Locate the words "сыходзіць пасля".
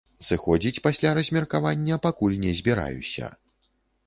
0.27-1.11